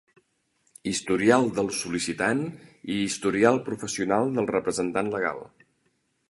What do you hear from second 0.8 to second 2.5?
Historial del sol·licitant